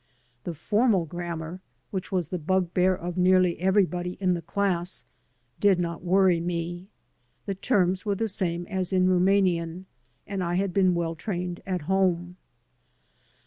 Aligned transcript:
The 0.45 0.55
formal 0.55 1.05
grammar, 1.05 1.61
which 1.91 2.11
was 2.11 2.29
the 2.29 2.39
bugbear 2.39 2.95
of 2.95 3.17
nearly 3.17 3.59
everybody 3.59 4.13
in 4.19 4.33
the 4.33 4.41
class, 4.41 5.05
did 5.59 5.77
not 5.79 6.03
worry 6.03 6.39
me. 6.39 6.87
The 7.45 7.53
terms 7.53 8.03
were 8.03 8.15
the 8.15 8.27
same 8.27 8.65
as 8.65 8.91
in 8.91 9.07
Rumanian, 9.07 9.85
and 10.25 10.43
I 10.43 10.55
had 10.55 10.73
been 10.73 10.95
well 10.95 11.13
trained 11.13 11.61
at 11.67 11.81
home. 11.81 12.37